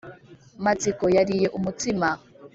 Matsiko 0.63 1.05
yariye 1.15 1.47
umutsima. 1.57 2.07